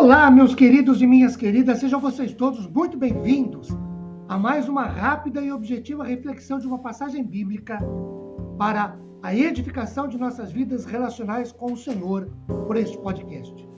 [0.00, 3.66] Olá, meus queridos e minhas queridas, sejam vocês todos muito bem-vindos
[4.28, 7.80] a mais uma rápida e objetiva reflexão de uma passagem bíblica
[8.56, 13.68] para a edificação de nossas vidas relacionais com o Senhor por este podcast.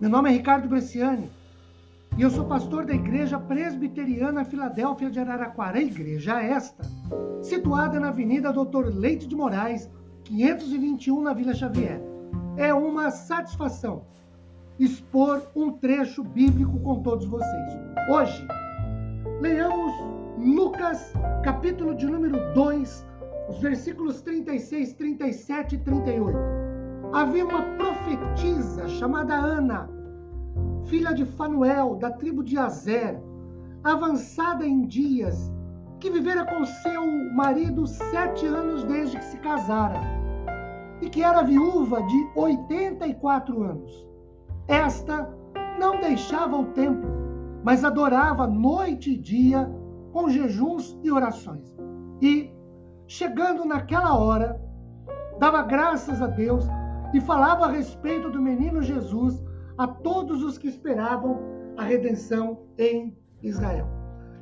[0.00, 1.30] Meu nome é Ricardo Bresciani
[2.16, 6.84] e eu sou pastor da Igreja Presbiteriana Filadélfia de Araraquara, igreja esta,
[7.42, 9.90] situada na Avenida Doutor Leite de Moraes,
[10.24, 12.00] 521 na Vila Xavier.
[12.56, 14.10] É uma satisfação
[14.78, 17.72] expor um trecho bíblico com todos vocês.
[18.10, 18.46] Hoje,
[19.40, 19.92] leamos
[20.38, 21.12] Lucas,
[21.44, 23.06] capítulo de número 2,
[23.48, 26.38] os versículos 36, 37 e 38.
[27.12, 29.90] Havia uma profetisa chamada Ana,
[30.86, 33.20] filha de Fanuel, da tribo de Azer,
[33.84, 35.52] avançada em dias,
[36.00, 40.00] que vivera com seu marido sete anos desde que se casara,
[41.00, 44.11] e que era viúva de 84 anos.
[44.72, 45.28] Esta
[45.78, 47.10] não deixava o templo,
[47.62, 49.70] mas adorava noite e dia
[50.12, 51.76] com jejuns e orações.
[52.22, 52.50] E,
[53.06, 54.58] chegando naquela hora,
[55.38, 56.64] dava graças a Deus
[57.12, 59.44] e falava a respeito do menino Jesus
[59.76, 61.38] a todos os que esperavam
[61.76, 63.86] a redenção em Israel.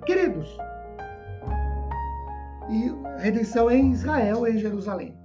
[0.06, 0.56] Queridos,
[2.68, 5.18] e redenção em Israel, em Jerusalém.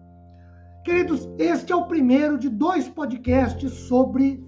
[0.83, 4.43] Queridos, este é o primeiro de dois podcasts sobre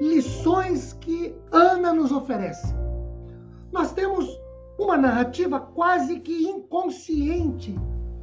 [0.00, 2.74] lições que Ana nos oferece.
[3.72, 4.40] Nós temos
[4.78, 7.78] uma narrativa quase que inconsciente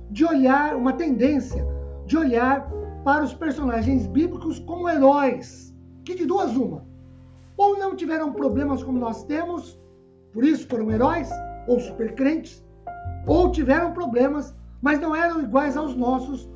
[0.09, 1.65] de olhar, uma tendência
[2.05, 2.69] de olhar
[3.05, 6.85] para os personagens bíblicos como heróis, que de duas uma,
[7.55, 9.79] ou não tiveram problemas como nós temos,
[10.33, 11.29] por isso foram heróis,
[11.67, 12.65] ou supercrentes,
[13.25, 16.49] ou tiveram problemas, mas não eram iguais aos nossos,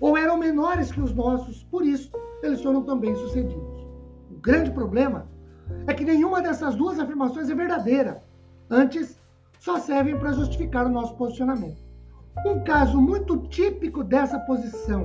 [0.00, 2.10] ou eram menores que os nossos, por isso
[2.42, 3.69] eles foram também sucedidos
[4.40, 5.26] grande problema
[5.86, 8.22] é que nenhuma dessas duas afirmações é verdadeira.
[8.68, 9.20] Antes,
[9.58, 11.78] só servem para justificar o nosso posicionamento.
[12.46, 15.04] Um caso muito típico dessa posição,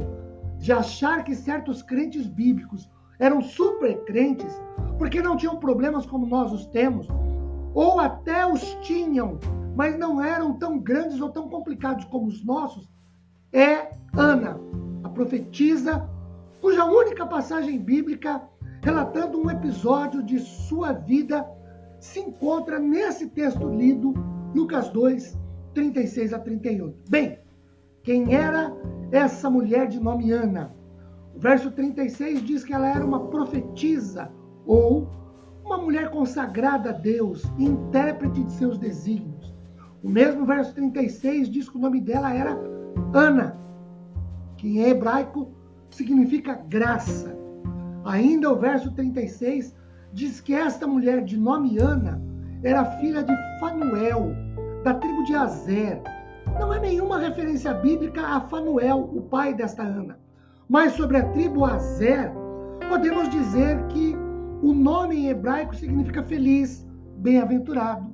[0.57, 2.89] de achar que certos crentes bíblicos
[3.19, 4.53] eram super crentes
[4.97, 7.07] porque não tinham problemas como nós os temos,
[7.73, 9.37] ou até os tinham,
[9.75, 12.89] mas não eram tão grandes ou tão complicados como os nossos,
[13.51, 14.57] é Ana,
[15.03, 16.09] a profetisa,
[16.61, 18.41] cuja única passagem bíblica
[18.85, 21.43] relatando um episódio de sua vida,
[21.99, 24.13] se encontra nesse texto lido,
[24.53, 25.35] Lucas 2,
[25.73, 26.95] 36 a 38.
[27.09, 27.39] Bem,
[28.03, 28.71] quem era
[29.11, 30.71] essa mulher de nome Ana?
[31.35, 34.31] O verso 36 diz que ela era uma profetisa
[34.67, 35.09] ou
[35.63, 39.51] uma mulher consagrada a Deus, intérprete de seus desígnios.
[40.03, 42.55] O mesmo verso 36 diz que o nome dela era
[43.15, 43.57] Ana,
[44.57, 45.51] que em hebraico
[45.89, 47.44] significa graça.
[48.05, 49.75] Ainda o verso 36
[50.13, 52.21] diz que esta mulher de nome Ana
[52.63, 54.31] era filha de Fanuel,
[54.83, 55.99] da tribo de Azer.
[56.59, 60.19] Não há nenhuma referência bíblica a Fanuel, o pai desta Ana.
[60.69, 62.31] Mas sobre a tribo Azer,
[62.87, 64.15] podemos dizer que
[64.61, 66.87] o nome em hebraico significa feliz,
[67.17, 68.13] bem-aventurado.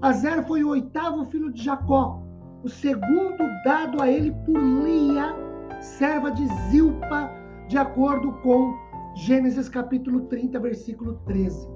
[0.00, 2.22] Azer foi o oitavo filho de Jacó,
[2.62, 5.36] o segundo dado a ele por Lia,
[5.80, 7.30] serva de Zilpa,
[7.68, 8.87] de acordo com
[9.18, 11.68] Gênesis capítulo 30, versículo 13.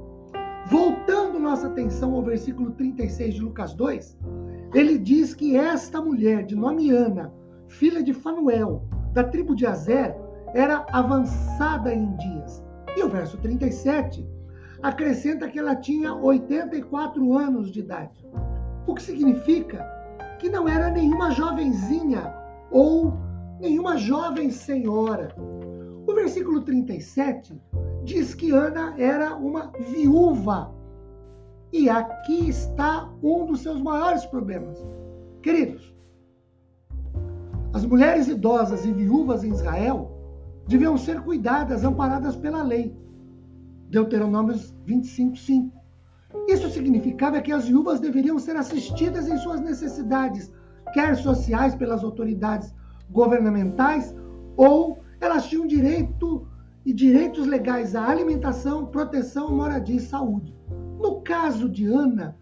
[0.70, 4.16] Voltando nossa atenção ao versículo 36 de Lucas 2,
[4.72, 7.34] ele diz que esta mulher, de nome Ana,
[7.66, 10.14] filha de Fanuel, da tribo de Azer,
[10.54, 12.62] era avançada em dias.
[12.96, 14.24] E o verso 37
[14.80, 18.24] acrescenta que ela tinha 84 anos de idade.
[18.86, 19.84] O que significa
[20.38, 22.32] que não era nenhuma jovenzinha
[22.70, 23.14] ou
[23.60, 25.34] nenhuma jovem senhora,
[26.12, 27.58] o versículo 37
[28.04, 30.72] diz que Ana era uma viúva.
[31.72, 34.86] E aqui está um dos seus maiores problemas.
[35.42, 35.92] Queridos,
[37.72, 40.10] as mulheres idosas e viúvas em Israel
[40.68, 42.94] deviam ser cuidadas, amparadas pela lei.
[43.88, 44.54] Deuteronômio
[44.84, 45.82] 25, 5.
[46.48, 50.52] Isso significava que as viúvas deveriam ser assistidas em suas necessidades,
[50.92, 52.74] quer sociais pelas autoridades
[53.10, 54.14] governamentais
[54.56, 56.48] ou elas tinham direito
[56.84, 60.52] e direitos legais à alimentação, proteção, moradia e saúde.
[61.00, 62.36] No caso de Ana,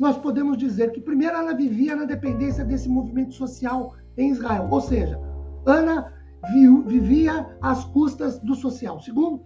[0.00, 4.80] nós podemos dizer que primeiro ela vivia na dependência desse movimento social em Israel, ou
[4.80, 5.20] seja,
[5.64, 6.12] Ana
[6.52, 9.00] viu, vivia às custas do social.
[9.00, 9.40] Segundo,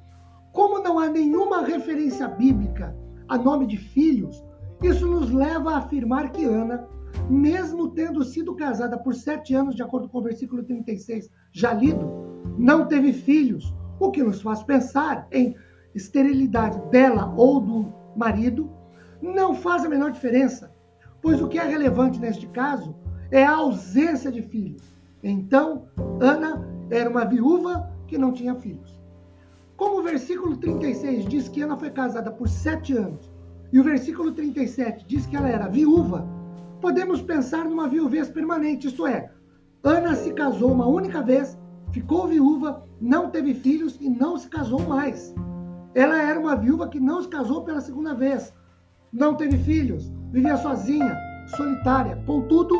[0.52, 2.96] como não há nenhuma referência bíblica
[3.28, 4.42] a nome de filhos,
[4.82, 6.88] isso nos leva a afirmar que Ana,
[7.28, 12.27] mesmo tendo sido casada por sete anos, de acordo com o versículo 36 já lido,
[12.58, 15.56] não teve filhos, o que nos faz pensar em
[15.94, 18.70] esterilidade dela ou do marido,
[19.22, 20.72] não faz a menor diferença,
[21.22, 22.94] pois o que é relevante neste caso
[23.30, 24.82] é a ausência de filhos.
[25.22, 25.88] Então,
[26.20, 28.98] Ana era uma viúva que não tinha filhos.
[29.76, 33.30] Como o versículo 36 diz que Ana foi casada por sete anos
[33.72, 36.26] e o versículo 37 diz que ela era viúva,
[36.80, 39.30] podemos pensar numa viuvez permanente, isto é,
[39.82, 41.57] Ana se casou uma única vez,
[41.92, 45.34] ficou viúva, não teve filhos e não se casou mais.
[45.94, 48.54] Ela era uma viúva que não se casou pela segunda vez,
[49.12, 51.16] não teve filhos, vivia sozinha,
[51.56, 52.22] solitária.
[52.26, 52.78] Contudo,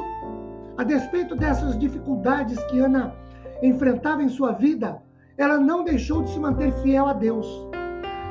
[0.77, 3.15] a despeito dessas dificuldades que Ana
[3.63, 5.03] enfrentava em sua vida,
[5.37, 7.47] ela não deixou de se manter fiel a Deus.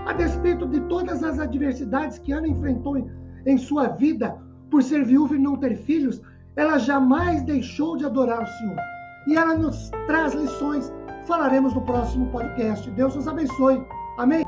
[0.06, 2.98] A despeito de todas as adversidades que Ana enfrentou
[3.46, 4.38] em sua vida,
[4.70, 6.22] por ser viúva e não ter filhos,
[6.56, 8.97] ela jamais deixou de adorar o Senhor.
[9.28, 10.92] E ela nos traz lições.
[11.28, 12.90] Falaremos no próximo podcast.
[12.92, 13.86] Deus nos abençoe.
[14.18, 14.47] Amém.